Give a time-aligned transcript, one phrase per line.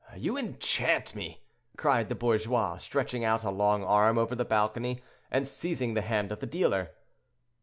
[0.17, 1.43] "You enchant me!"
[1.77, 6.31] cried the bourgeois, stretching out a long arm over the balcony and seizing the hand
[6.31, 6.95] of the dealer.